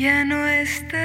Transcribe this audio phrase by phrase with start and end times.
[0.00, 1.00] ya no estás.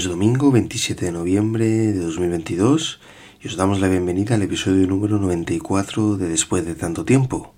[0.00, 3.00] Es domingo 27 de noviembre de 2022
[3.42, 7.52] y os damos la bienvenida al episodio número 94 de Después de tanto tiempo.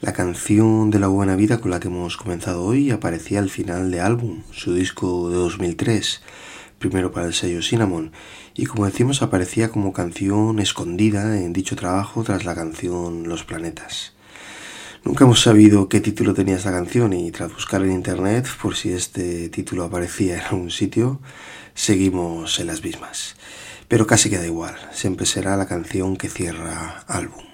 [0.00, 3.92] La canción de la buena vida con la que hemos comenzado hoy aparecía al final
[3.92, 6.20] de álbum, su disco de 2003,
[6.80, 8.10] primero para el sello Cinnamon,
[8.56, 14.17] y como decimos aparecía como canción escondida en dicho trabajo tras la canción Los Planetas.
[15.08, 18.92] Nunca hemos sabido qué título tenía esta canción y tras buscar en internet por si
[18.92, 21.18] este título aparecía en algún sitio,
[21.74, 23.34] seguimos en las mismas.
[23.88, 27.47] Pero casi queda igual, siempre será la canción que cierra álbum.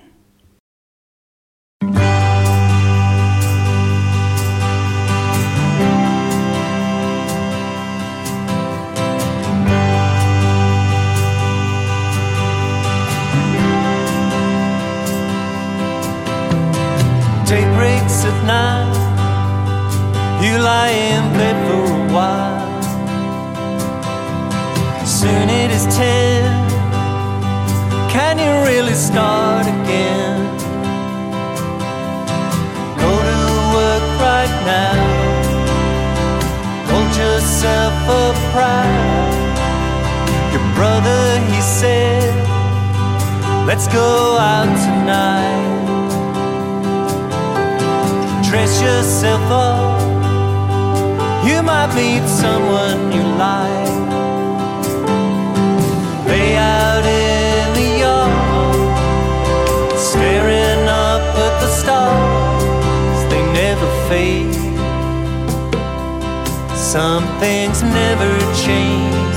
[66.94, 69.36] Some things never change.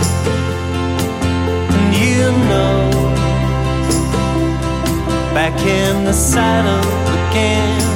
[1.74, 2.92] And you know,
[5.34, 6.88] back in the saddle
[7.32, 7.87] again,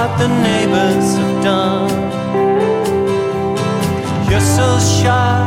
[0.00, 1.90] what the neighbors have done.
[4.30, 5.40] You're so shy,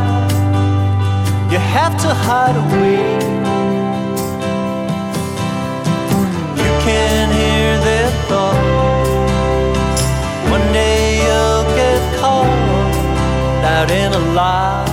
[1.52, 3.02] you have to hide away.
[6.62, 9.18] You can hear their thoughts.
[10.56, 12.94] One day you'll get caught
[13.76, 14.86] out in a lie.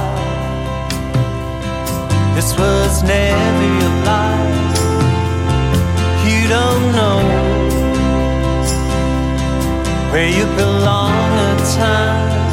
[2.35, 4.30] This was never your life
[10.11, 11.13] where you belong
[11.47, 12.50] at times,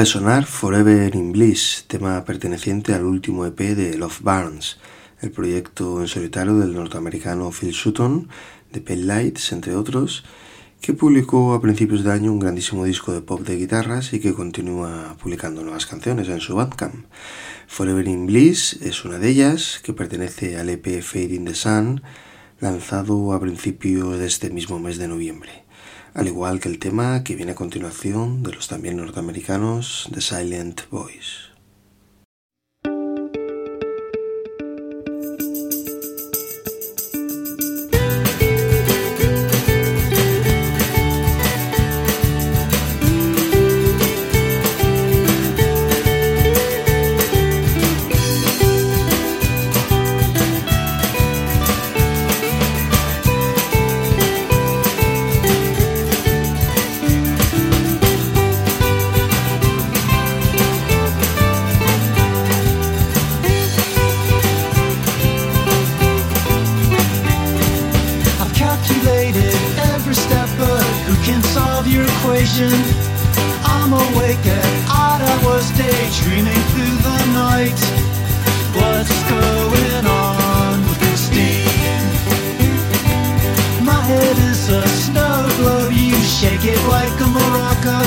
[0.00, 4.78] de sonar Forever in Bliss, tema perteneciente al último EP de Love Barnes,
[5.20, 8.30] el proyecto en solitario del norteamericano Phil Sutton,
[8.72, 10.24] de Pale Lights, entre otros,
[10.80, 14.32] que publicó a principios de año un grandísimo disco de pop de guitarras y que
[14.32, 17.04] continúa publicando nuevas canciones en su Bandcamp.
[17.66, 22.02] Forever in Bliss es una de ellas, que pertenece al EP Fade in the Sun,
[22.58, 25.69] lanzado a principios de este mismo mes de noviembre
[26.14, 30.82] al igual que el tema que viene a continuación de los también norteamericanos The Silent
[30.90, 31.49] Voice.
[72.42, 77.80] I'm awake at odd hours, daydreaming through the night.
[78.72, 81.68] What's going on with Christine?
[83.84, 88.00] My head is a snow globe, you shake it like a maraca.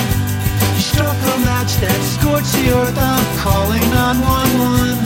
[0.73, 4.97] You struck a match that scorched the earth, I'm calling 911.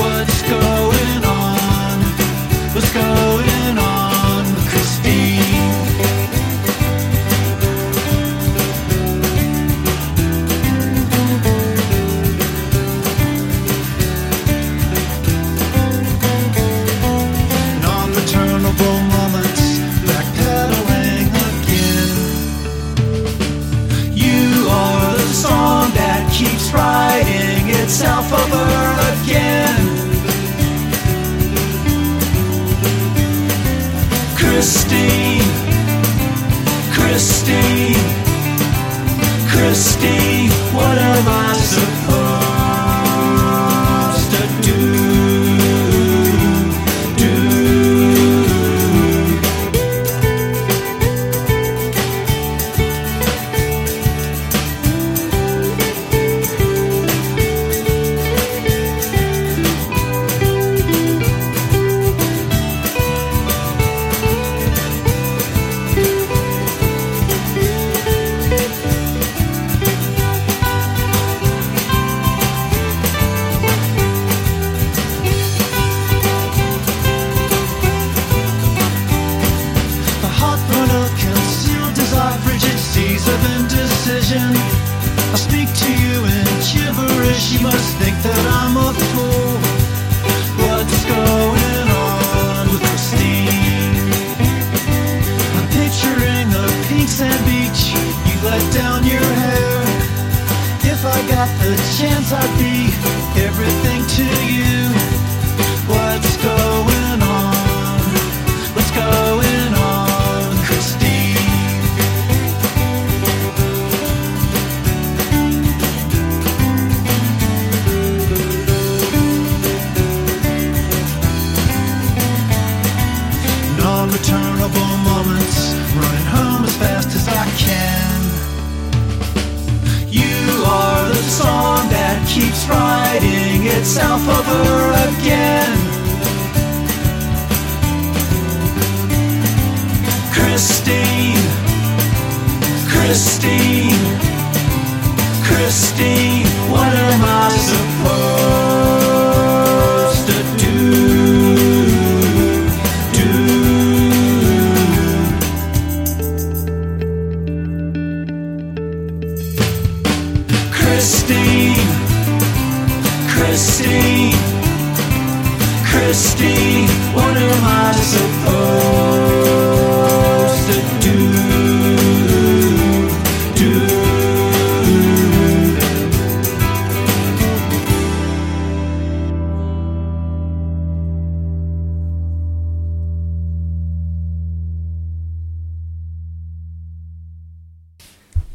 [0.00, 1.25] What's going on?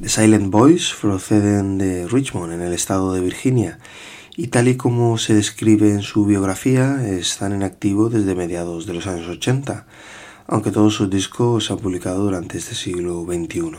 [0.01, 3.77] The Silent Boys proceden de Richmond, en el estado de Virginia,
[4.35, 8.95] y tal y como se describe en su biografía, están en activo desde mediados de
[8.95, 9.85] los años 80,
[10.47, 13.73] aunque todos sus discos se han publicado durante este siglo XXI.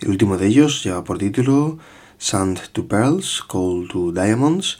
[0.00, 1.76] El último de ellos lleva por título
[2.16, 4.78] Sand to Pearls, Coal to Diamonds,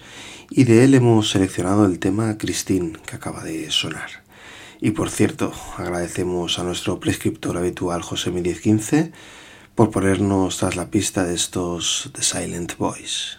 [0.48, 4.24] y de él hemos seleccionado el tema Christine, que acaba de sonar.
[4.80, 9.12] Y por cierto, agradecemos a nuestro prescriptor habitual José 1015
[9.74, 13.38] por ponernos tras la pista de estos The Silent Boys.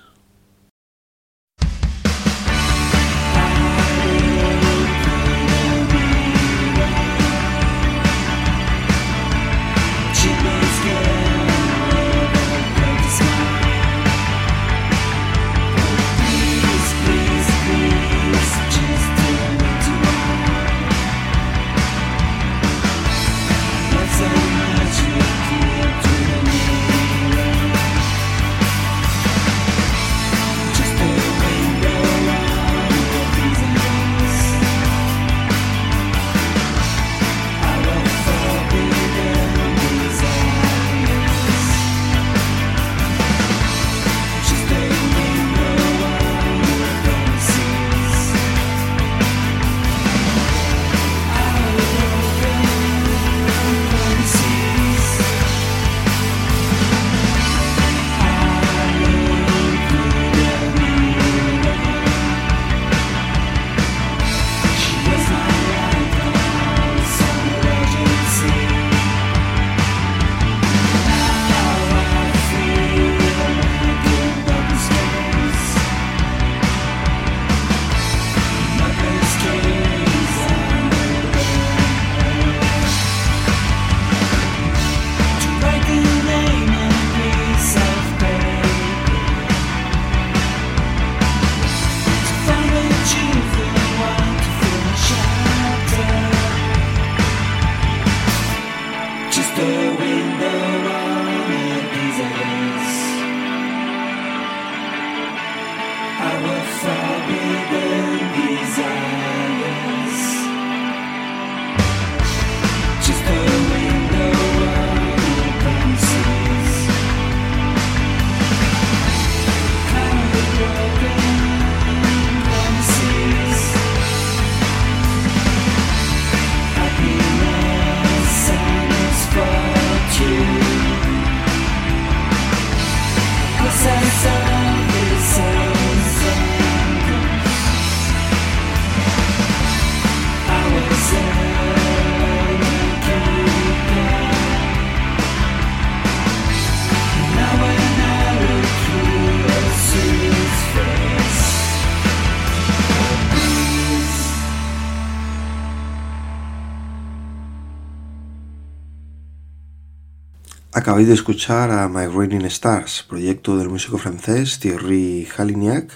[160.95, 165.91] Acabáis de escuchar a My Raining Stars, proyecto del músico francés Thierry Halignac,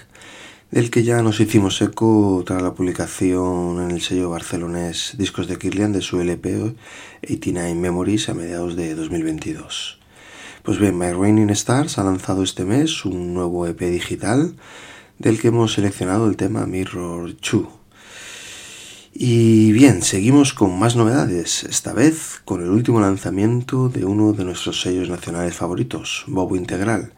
[0.70, 5.56] del que ya nos hicimos eco tras la publicación en el sello barcelonés Discos de
[5.56, 6.74] Kirlian de su LP
[7.22, 9.98] 89 Memories a mediados de 2022.
[10.64, 14.54] Pues bien, My Raining Stars ha lanzado este mes un nuevo EP digital
[15.18, 17.79] del que hemos seleccionado el tema Mirror 2.
[19.12, 24.44] Y bien, seguimos con más novedades, esta vez con el último lanzamiento de uno de
[24.44, 27.12] nuestros sellos nacionales favoritos, Bobo Integral,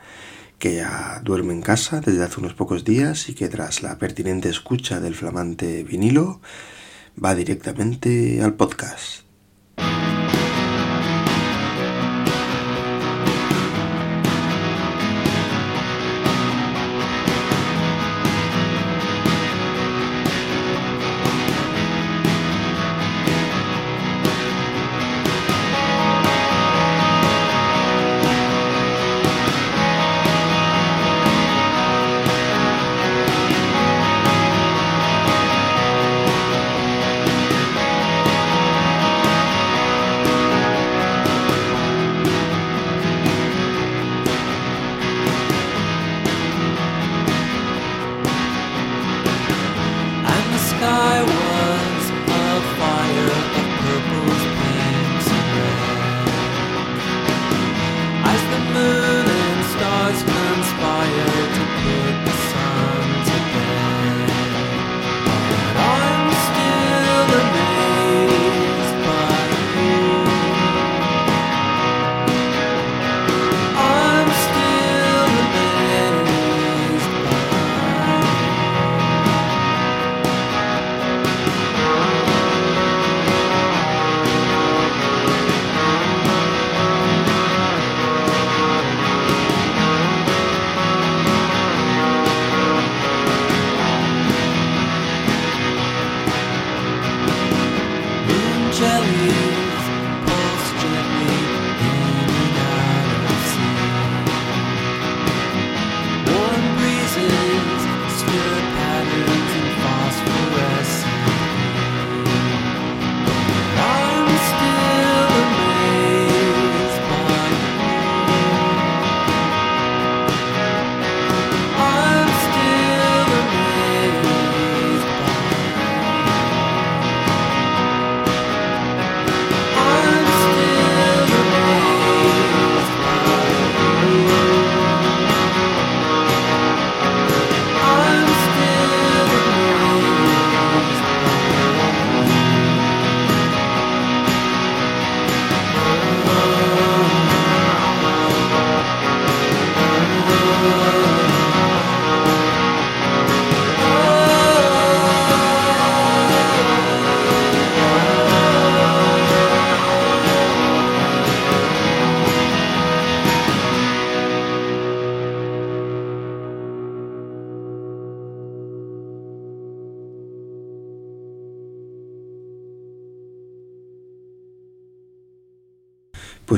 [0.58, 4.48] que ya duerme en casa desde hace unos pocos días y que tras la pertinente
[4.48, 6.40] escucha del flamante vinilo
[7.22, 9.24] va directamente al podcast.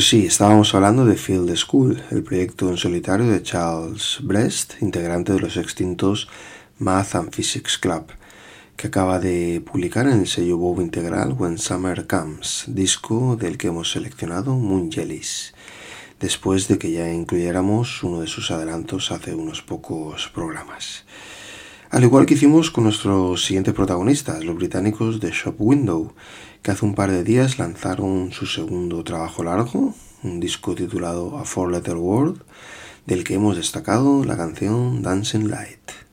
[0.05, 5.33] Pues sí, estábamos hablando de Field School, el proyecto en solitario de Charles Brest, integrante
[5.33, 6.29] de los extintos
[6.79, 8.09] Math and Physics Club,
[8.77, 13.69] que acaba de publicar en el sello Bob Integral When Summer Comes, disco del que
[13.69, 15.55] hemos seleccionado Moon Jellies,
[16.21, 21.07] después de que ya incluyéramos uno de sus adelantos hace unos pocos programas.
[21.94, 26.12] Al igual que hicimos con nuestros siguientes protagonistas, los británicos de Shop Window,
[26.61, 31.44] que hace un par de días lanzaron su segundo trabajo largo, un disco titulado A
[31.44, 32.42] Four Letter World,
[33.07, 36.04] del que hemos destacado la canción Dancing Light.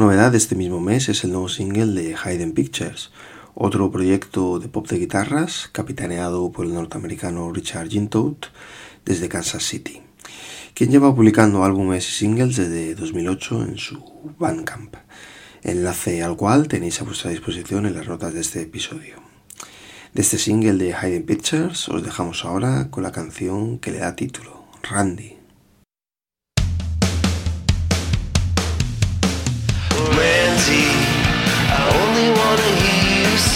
[0.00, 3.10] Novedad de este mismo mes es el nuevo single de Hayden Pictures,
[3.54, 8.46] otro proyecto de pop de guitarras capitaneado por el norteamericano Richard Jintout
[9.04, 10.00] desde Kansas City,
[10.72, 14.02] quien lleva publicando álbumes y singles desde 2008 en su
[14.38, 14.96] Bandcamp,
[15.62, 19.16] enlace al cual tenéis a vuestra disposición en las notas de este episodio.
[20.14, 24.16] De este single de Hayden Pictures os dejamos ahora con la canción que le da
[24.16, 24.64] título.
[24.82, 25.39] Randy,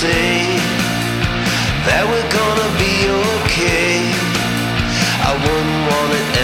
[0.05, 0.61] say
[1.87, 2.95] that we're gonna be
[3.37, 4.05] okay.
[5.29, 6.44] I wouldn't want it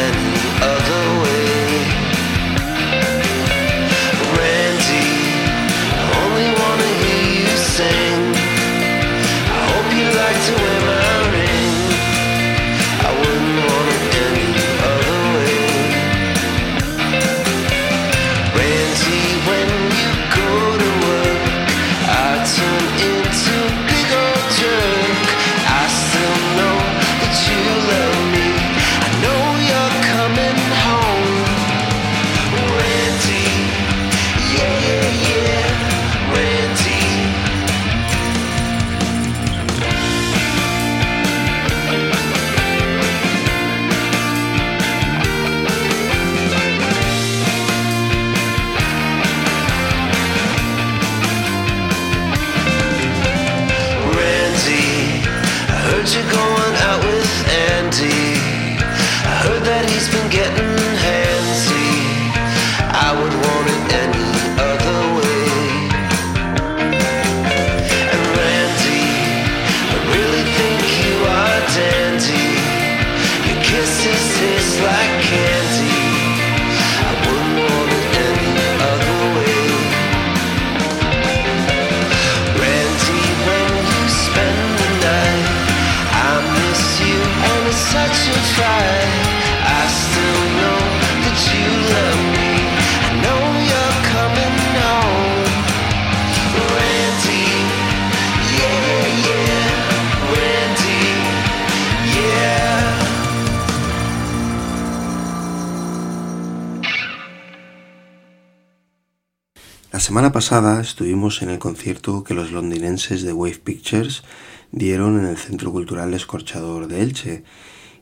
[110.11, 114.25] semana pasada estuvimos en el concierto que los londinenses de Wave Pictures
[114.73, 117.45] dieron en el Centro Cultural Escorchador de Elche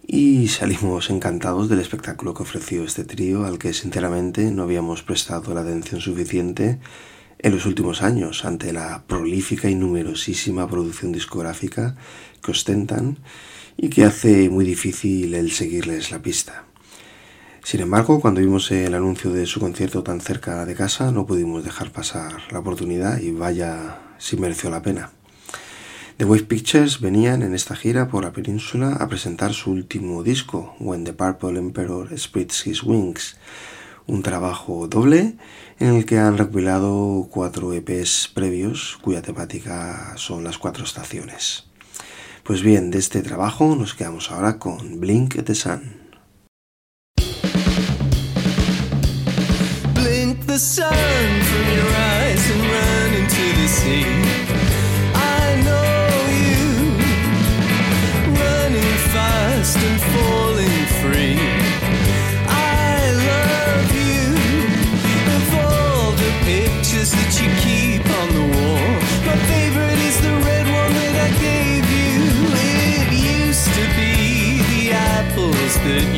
[0.07, 5.53] y salimos encantados del espectáculo que ofreció este trío al que sinceramente no habíamos prestado
[5.53, 6.79] la atención suficiente
[7.41, 11.95] en los últimos años ante la prolífica y numerosísima producción discográfica
[12.43, 13.19] que ostentan
[13.77, 16.68] y que hace muy difícil el seguirles la pista.
[17.69, 21.63] Sin embargo, cuando vimos el anuncio de su concierto tan cerca de casa, no pudimos
[21.63, 25.11] dejar pasar la oportunidad y vaya si mereció la pena.
[26.17, 30.77] The Wave Pictures venían en esta gira por la península a presentar su último disco,
[30.81, 33.37] When the Purple Emperor Spreads His Wings,
[34.07, 35.37] un trabajo doble
[35.79, 41.65] en el que han recopilado cuatro EPs previos cuya temática son las cuatro estaciones.
[42.45, 45.98] Pues bien, de este trabajo nos quedamos ahora con Blink the Sun.
[50.59, 54.05] Sun from your eyes and run into the sea.
[55.15, 56.09] I know
[56.43, 56.67] you,
[58.35, 61.39] running fast and falling free.
[62.49, 64.35] I love you,
[65.37, 68.91] of all the pictures that you keep on the wall.
[69.31, 72.19] My favorite is the red one that I gave you.
[72.99, 73.09] It
[73.47, 76.18] used to be the apples that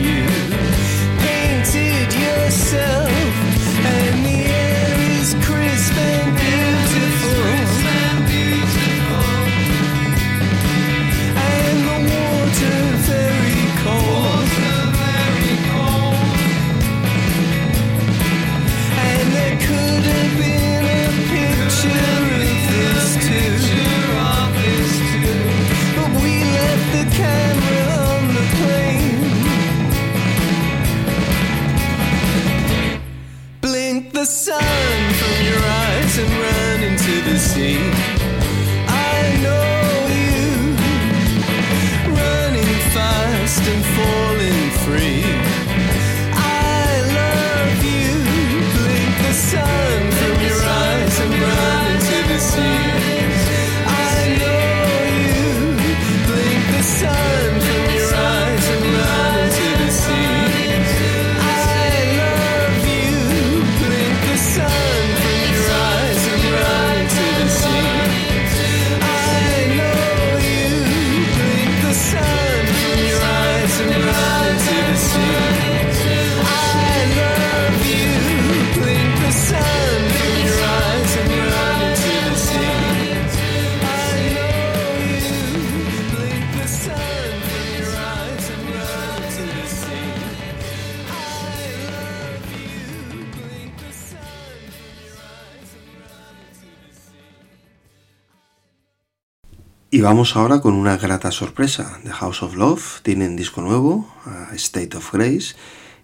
[100.01, 102.01] Y vamos ahora con una grata sorpresa.
[102.05, 104.09] The House of Love tienen disco nuevo,
[104.55, 105.57] State of Grace,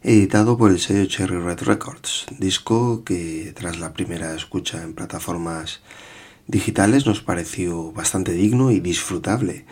[0.03, 2.27] editado por el sello Cherry Red Records.
[2.39, 5.81] Disco que tras la primera escucha en plataformas
[6.47, 9.65] digitales nos pareció bastante digno y disfrutable.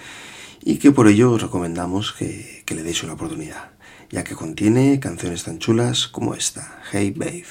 [0.62, 3.72] Y que por ello os recomendamos que, que le deis una oportunidad,
[4.08, 7.44] ya que contiene canciones tan chulas como esta, Hey Babe.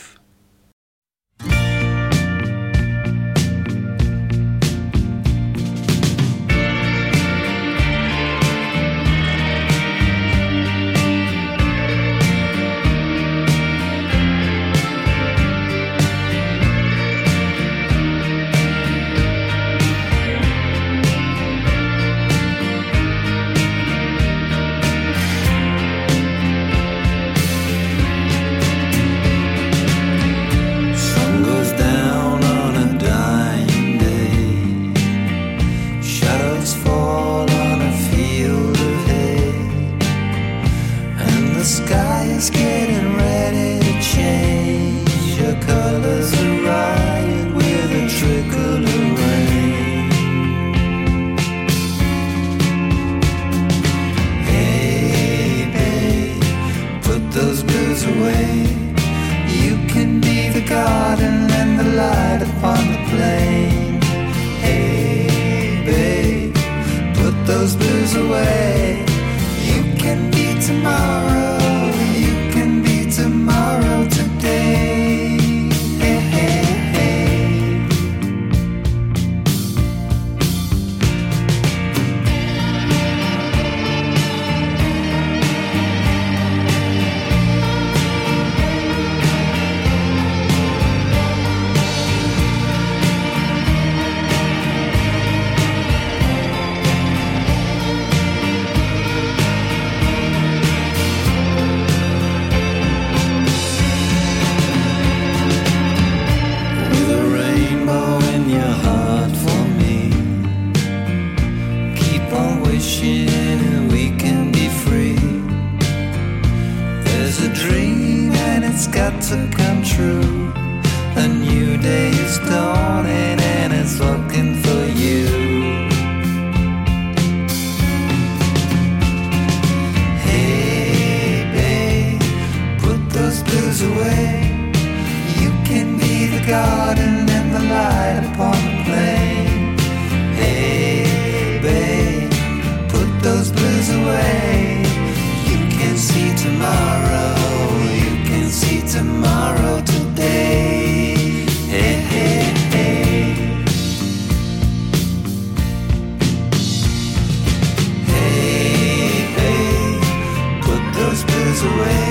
[161.62, 162.08] Away.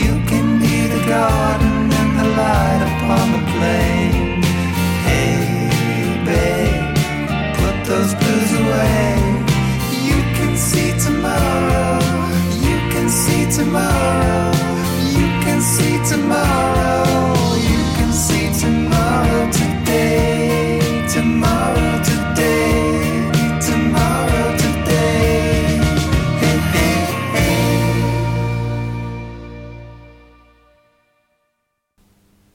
[0.00, 3.47] You can be the garden and the light upon the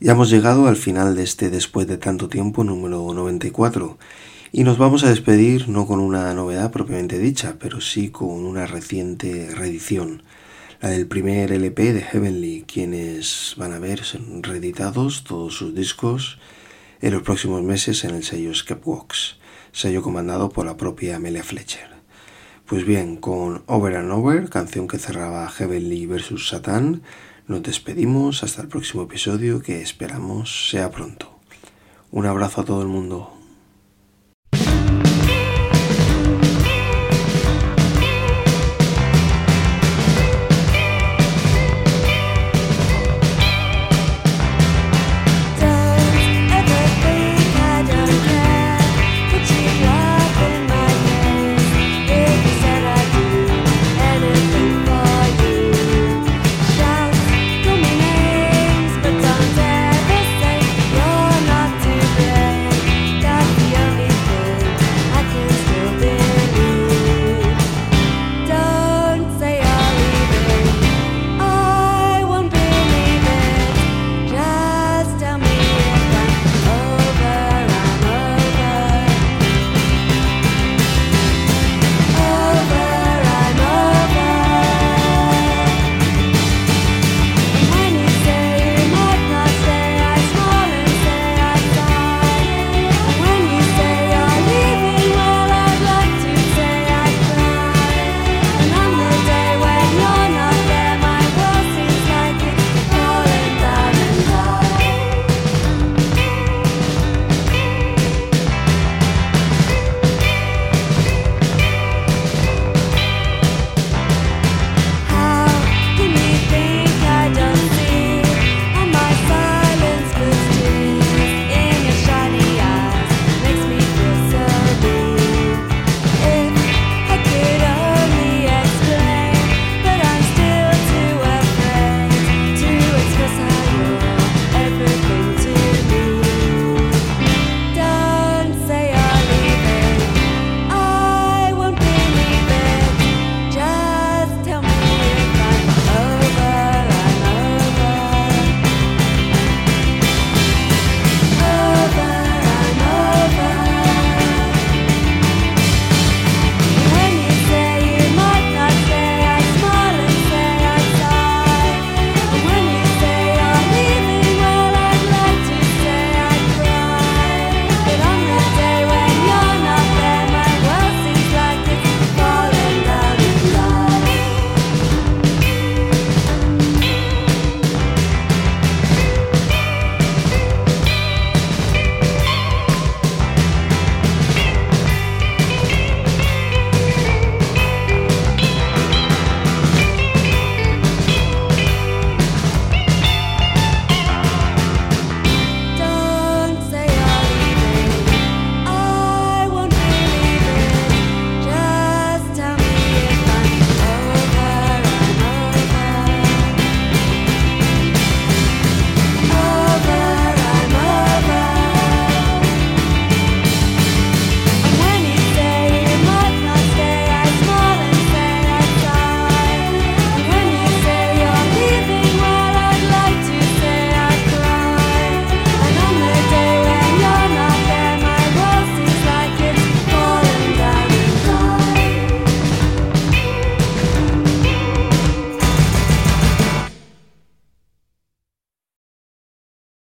[0.04, 3.98] Ya hemos llegado al final de este después de tanto tiempo número 94
[4.52, 8.66] y nos vamos a despedir no con una novedad propiamente dicha, pero sí con una
[8.66, 10.24] reciente reedición,
[10.82, 14.02] la del primer LP de Heavenly, quienes van a ver
[14.42, 16.38] reeditados todos sus discos
[17.00, 19.38] en los próximos meses en el sello Skepworks,
[19.72, 21.94] sello comandado por la propia Amelia Fletcher.
[22.66, 26.50] Pues bien, con Over and Over, canción que cerraba Heavenly vs.
[26.50, 27.04] Satan,
[27.48, 31.40] nos despedimos hasta el próximo episodio que esperamos sea pronto.
[32.12, 33.33] Un abrazo a todo el mundo.